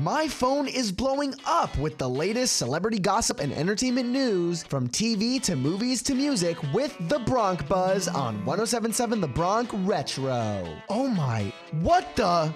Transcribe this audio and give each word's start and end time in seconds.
my 0.00 0.26
phone 0.26 0.66
is 0.66 0.90
blowing 0.90 1.34
up 1.44 1.76
with 1.76 1.98
the 1.98 2.08
latest 2.08 2.56
celebrity 2.56 2.98
gossip 2.98 3.38
and 3.38 3.52
entertainment 3.52 4.08
news 4.08 4.62
from 4.62 4.88
TV 4.88 5.42
to 5.42 5.54
movies 5.54 6.00
to 6.00 6.14
music 6.14 6.56
with 6.72 6.96
The 7.10 7.18
Bronc 7.18 7.68
Buzz 7.68 8.08
on 8.08 8.36
1077 8.46 9.20
The 9.20 9.28
Bronc 9.28 9.68
Retro. 9.86 10.66
Oh 10.88 11.06
my, 11.06 11.52
what 11.82 12.16
the? 12.16 12.46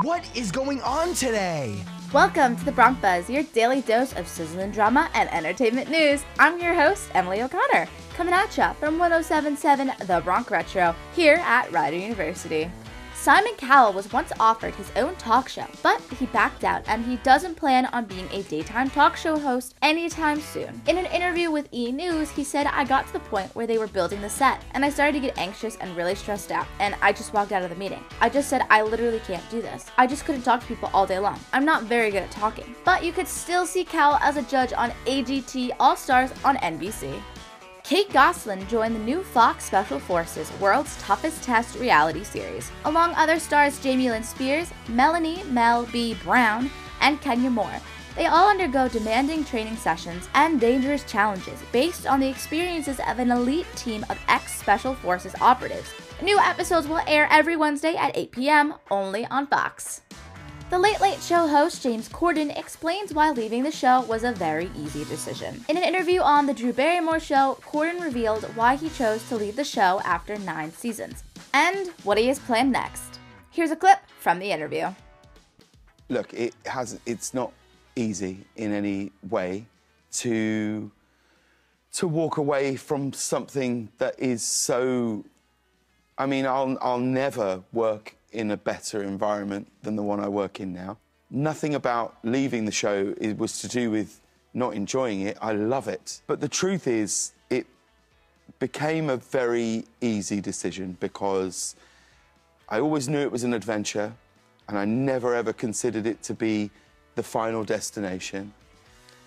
What 0.00 0.26
is 0.34 0.50
going 0.50 0.80
on 0.80 1.12
today? 1.12 1.78
Welcome 2.14 2.56
to 2.56 2.64
the 2.64 2.72
Bronc 2.72 3.02
Buzz, 3.02 3.28
your 3.28 3.42
daily 3.42 3.82
dose 3.82 4.14
of 4.14 4.26
sizzling 4.26 4.70
drama 4.70 5.10
and 5.12 5.30
entertainment 5.30 5.90
news. 5.90 6.24
I'm 6.38 6.58
your 6.58 6.72
host, 6.72 7.10
Emily 7.12 7.42
O'Connor, 7.42 7.86
coming 8.14 8.32
at 8.32 8.56
ya 8.56 8.72
from 8.72 8.98
1077 8.98 10.06
The 10.06 10.22
Bronc 10.24 10.50
Retro 10.50 10.94
here 11.14 11.42
at 11.44 11.70
Rider 11.70 11.98
University. 11.98 12.70
Simon 13.14 13.54
Cowell 13.56 13.92
was 13.92 14.12
once 14.12 14.32
offered 14.40 14.74
his 14.74 14.90
own 14.96 15.14
talk 15.16 15.48
show, 15.48 15.66
but 15.82 16.00
he 16.18 16.26
backed 16.26 16.64
out 16.64 16.82
and 16.86 17.04
he 17.04 17.16
doesn't 17.16 17.54
plan 17.54 17.86
on 17.86 18.04
being 18.04 18.28
a 18.32 18.42
daytime 18.42 18.90
talk 18.90 19.16
show 19.16 19.38
host 19.38 19.76
anytime 19.80 20.40
soon. 20.40 20.82
In 20.88 20.98
an 20.98 21.06
interview 21.06 21.50
with 21.50 21.68
E! 21.72 21.92
News, 21.92 22.30
he 22.30 22.42
said, 22.42 22.66
I 22.66 22.84
got 22.84 23.06
to 23.06 23.12
the 23.12 23.20
point 23.20 23.54
where 23.54 23.66
they 23.66 23.78
were 23.78 23.86
building 23.86 24.20
the 24.20 24.28
set, 24.28 24.62
and 24.72 24.84
I 24.84 24.90
started 24.90 25.12
to 25.12 25.26
get 25.26 25.38
anxious 25.38 25.76
and 25.76 25.96
really 25.96 26.16
stressed 26.16 26.50
out, 26.50 26.66
and 26.80 26.96
I 27.00 27.12
just 27.12 27.32
walked 27.32 27.52
out 27.52 27.62
of 27.62 27.70
the 27.70 27.76
meeting. 27.76 28.02
I 28.20 28.28
just 28.28 28.48
said, 28.48 28.62
I 28.70 28.82
literally 28.82 29.20
can't 29.20 29.48
do 29.50 29.62
this. 29.62 29.86
I 29.96 30.06
just 30.06 30.24
couldn't 30.24 30.42
talk 30.42 30.60
to 30.60 30.66
people 30.66 30.90
all 30.92 31.06
day 31.06 31.18
long. 31.18 31.38
I'm 31.52 31.64
not 31.64 31.84
very 31.84 32.10
good 32.10 32.24
at 32.24 32.30
talking. 32.32 32.74
But 32.84 33.04
you 33.04 33.12
could 33.12 33.28
still 33.28 33.66
see 33.66 33.84
Cowell 33.84 34.18
as 34.20 34.36
a 34.36 34.42
judge 34.42 34.72
on 34.72 34.90
AGT 35.06 35.70
All 35.78 35.96
Stars 35.96 36.32
on 36.44 36.56
NBC. 36.56 37.22
Kate 37.92 38.10
Gosselin 38.10 38.66
joined 38.68 38.94
the 38.94 39.00
new 39.00 39.22
Fox 39.22 39.66
Special 39.66 40.00
Forces 40.00 40.50
World's 40.58 40.96
Toughest 40.96 41.42
Test 41.42 41.78
reality 41.78 42.24
series, 42.24 42.72
along 42.86 43.12
other 43.16 43.38
stars 43.38 43.78
Jamie 43.80 44.08
Lynn 44.08 44.24
Spears, 44.24 44.72
Melanie 44.88 45.42
Mel 45.50 45.84
B. 45.92 46.14
Brown, 46.24 46.70
and 47.02 47.20
Kenya 47.20 47.50
Moore. 47.50 47.82
They 48.16 48.24
all 48.24 48.48
undergo 48.48 48.88
demanding 48.88 49.44
training 49.44 49.76
sessions 49.76 50.26
and 50.32 50.58
dangerous 50.58 51.04
challenges 51.04 51.60
based 51.70 52.06
on 52.06 52.18
the 52.18 52.30
experiences 52.30 52.98
of 53.06 53.18
an 53.18 53.30
elite 53.30 53.66
team 53.76 54.06
of 54.08 54.18
ex 54.26 54.58
Special 54.58 54.94
Forces 54.94 55.34
operatives. 55.42 55.92
New 56.22 56.38
episodes 56.38 56.88
will 56.88 57.02
air 57.06 57.28
every 57.30 57.56
Wednesday 57.56 57.94
at 57.96 58.16
8 58.16 58.32
p.m. 58.32 58.74
only 58.90 59.26
on 59.26 59.46
Fox. 59.48 60.00
The 60.72 60.78
Late 60.78 61.02
Late 61.02 61.22
Show 61.22 61.46
host 61.46 61.82
James 61.82 62.08
Corden 62.08 62.58
explains 62.58 63.12
why 63.12 63.30
leaving 63.30 63.62
the 63.62 63.70
show 63.70 64.00
was 64.00 64.24
a 64.24 64.32
very 64.32 64.70
easy 64.74 65.04
decision. 65.04 65.62
In 65.68 65.76
an 65.76 65.82
interview 65.82 66.22
on 66.22 66.46
The 66.46 66.54
Drew 66.54 66.72
Barrymore 66.72 67.20
Show, 67.20 67.58
Corden 67.60 68.00
revealed 68.00 68.44
why 68.56 68.76
he 68.76 68.88
chose 68.88 69.22
to 69.28 69.36
leave 69.36 69.54
the 69.54 69.64
show 69.64 70.00
after 70.02 70.38
nine 70.38 70.72
seasons 70.72 71.24
and 71.52 71.90
what 72.04 72.16
he 72.16 72.26
has 72.28 72.38
planned 72.38 72.72
next. 72.72 73.20
Here's 73.50 73.70
a 73.70 73.76
clip 73.76 73.98
from 74.18 74.38
the 74.38 74.50
interview. 74.50 74.94
Look, 76.08 76.32
it 76.32 76.54
has. 76.64 76.98
It's 77.04 77.34
not 77.34 77.52
easy 77.94 78.46
in 78.56 78.72
any 78.72 79.12
way 79.28 79.66
to 80.12 80.90
to 81.92 82.08
walk 82.08 82.38
away 82.38 82.76
from 82.76 83.12
something 83.12 83.90
that 83.98 84.18
is 84.18 84.42
so. 84.42 85.22
I 86.16 86.24
mean, 86.24 86.46
I'll 86.46 86.78
I'll 86.80 86.98
never 86.98 87.62
work 87.74 88.16
in 88.32 88.50
a 88.50 88.56
better 88.56 89.02
environment 89.02 89.70
than 89.82 89.96
the 89.96 90.02
one 90.02 90.20
I 90.20 90.28
work 90.28 90.60
in 90.60 90.72
now. 90.72 90.98
Nothing 91.30 91.74
about 91.74 92.16
leaving 92.22 92.64
the 92.64 92.72
show 92.72 93.14
was 93.36 93.60
to 93.60 93.68
do 93.68 93.90
with 93.90 94.20
not 94.54 94.74
enjoying 94.74 95.22
it. 95.22 95.38
I 95.40 95.52
love 95.52 95.88
it. 95.88 96.20
But 96.26 96.40
the 96.40 96.48
truth 96.48 96.86
is, 96.86 97.32
it 97.48 97.66
became 98.58 99.08
a 99.08 99.16
very 99.16 99.84
easy 100.00 100.40
decision 100.40 100.96
because 101.00 101.74
I 102.68 102.80
always 102.80 103.08
knew 103.08 103.20
it 103.20 103.32
was 103.32 103.44
an 103.44 103.54
adventure 103.54 104.12
and 104.68 104.78
I 104.78 104.84
never 104.84 105.34
ever 105.34 105.52
considered 105.52 106.06
it 106.06 106.22
to 106.24 106.34
be 106.34 106.70
the 107.14 107.22
final 107.22 107.64
destination. 107.64 108.52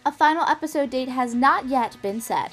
A 0.05 0.11
final 0.11 0.43
episode 0.47 0.91
date 0.91 1.09
has 1.09 1.33
not 1.33 1.67
yet 1.67 1.97
been 2.01 2.21
set. 2.21 2.51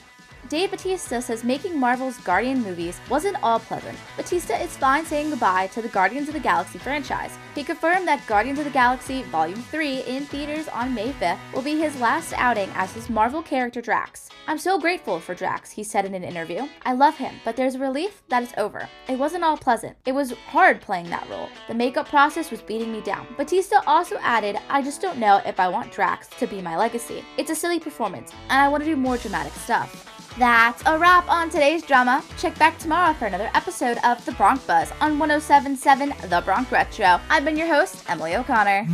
Dave 0.53 0.71
Bautista 0.71 1.23
says 1.23 1.45
making 1.45 1.81
Marvel's 1.81 2.19
Guardian 2.19 2.63
movies 2.63 3.01
wasn't 3.09 3.43
all 3.43 3.59
pleasant. 3.59 3.97
Bautista 4.19 4.55
is 4.63 4.77
fine 4.77 5.07
saying 5.07 5.31
goodbye 5.31 5.69
to 5.69 5.81
the 5.81 5.89
Guardians 5.89 6.29
of 6.29 6.35
the 6.35 6.41
Galaxy 6.41 6.79
franchise. 6.79 7.39
He 7.55 7.65
confirmed 7.65 8.07
that 8.07 8.27
Guardians 8.27 8.59
of 8.59 8.67
the 8.67 8.71
Galaxy 8.71 9.23
Volume 9.23 9.63
3 9.63 10.03
in 10.03 10.27
theaters 10.27 10.69
on 10.69 10.93
May 10.93 11.13
5th 11.15 11.39
will 11.55 11.63
be 11.63 11.79
his 11.79 11.99
last 12.03 12.35
outing 12.35 12.69
as 12.75 12.93
his 12.93 13.09
Marvel 13.09 13.41
character 13.41 13.81
Drax. 13.81 14.29
I'm 14.47 14.59
so 14.59 14.79
grateful 14.79 15.21
for 15.21 15.35
Drax, 15.35 15.71
he 15.71 15.83
said 15.83 16.05
in 16.05 16.13
an 16.13 16.23
interview. 16.23 16.69
I 16.85 16.93
love 16.93 17.17
him, 17.17 17.37
but 17.47 17.57
there's 17.57 17.77
a 17.77 17.79
relief 17.79 18.23
that 18.29 18.43
it's 18.43 18.53
over. 18.59 18.87
It 19.09 19.19
wasn't 19.19 19.45
all 19.45 19.57
pleasant. 19.57 19.97
It 20.05 20.13
was 20.13 20.33
hard 20.33 20.83
playing 20.83 21.09
that 21.09 21.31
role. 21.31 21.49
The 21.67 21.75
makeup 21.75 22.11
process 22.11 22.51
was 22.51 22.61
beating 22.61 22.93
me 22.93 23.01
down. 23.01 23.27
Bautista 23.39 23.83
also 23.87 24.19
added, 24.21 24.59
I 24.69 24.83
just 24.83 25.01
don't 25.01 25.17
know 25.17 25.41
if 25.47 25.59
I 25.59 25.69
want 25.69 25.93
Drax 25.93 26.29
to 26.39 26.47
be 26.47 26.61
my 26.61 26.77
legacy. 26.77 27.25
It's 27.39 27.51
a 27.51 27.55
silly 27.55 27.81
performance, 27.81 28.33
and 28.51 28.61
I 28.61 28.69
want 28.69 28.85
to 28.85 28.91
do 28.91 28.97
more 28.97 29.17
dramatic 29.17 29.55
stuff. 29.55 30.12
That's 30.39 30.83
a 30.87 30.99
wrap 30.99 31.29
on 31.29 31.51
today's 31.51 31.83
drama. 31.83 32.25
Check 32.39 32.59
back 32.59 32.79
tomorrow 32.79 33.13
for 33.13 33.27
another 33.27 33.51
episode 33.55 33.99
of 34.03 34.25
The 34.25 34.33
Bronc 34.33 34.67
Buzz 34.67 34.91
on 35.01 35.19
1077 35.19 36.15
The 36.31 36.41
Bronc 36.43 36.71
Retro. 36.71 37.21
I've 37.29 37.45
been 37.45 37.57
your 37.57 37.69
host, 37.69 38.03
Emily 38.09 38.35
O'Connor. 38.35 38.87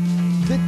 The 0.49 0.59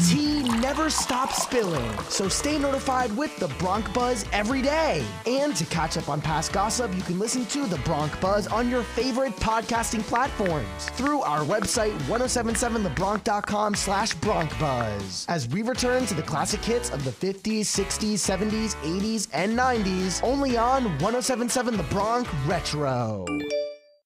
never 0.60 0.90
stop 0.90 1.32
spilling, 1.32 1.90
so 2.08 2.28
stay 2.28 2.58
notified 2.58 3.16
with 3.16 3.34
The 3.38 3.48
Bronc 3.58 3.92
Buzz 3.94 4.24
every 4.32 4.62
day. 4.62 5.04
And 5.26 5.56
to 5.56 5.64
catch 5.66 5.96
up 5.96 6.08
on 6.08 6.20
past 6.20 6.52
gossip, 6.52 6.94
you 6.94 7.02
can 7.02 7.18
listen 7.18 7.46
to 7.46 7.66
The 7.66 7.78
Bronc 7.78 8.20
Buzz 8.20 8.46
on 8.46 8.68
your 8.68 8.82
favorite 8.82 9.34
podcasting 9.36 10.02
platforms 10.02 10.90
through 10.90 11.22
our 11.22 11.40
website 11.40 11.96
1077thebronc.com 12.02 13.74
slash 13.74 14.14
broncbuzz. 14.16 15.24
As 15.28 15.48
we 15.48 15.62
return 15.62 16.06
to 16.06 16.14
the 16.14 16.22
classic 16.22 16.64
hits 16.64 16.90
of 16.90 17.04
the 17.04 17.10
50s, 17.10 17.60
60s, 17.60 18.14
70s, 18.14 18.74
80s, 18.76 19.28
and 19.32 19.58
90s, 19.58 20.22
only 20.22 20.56
on 20.56 20.84
1077 20.98 21.76
The 21.76 21.82
Bronc 21.84 22.28
Retro. 22.46 23.24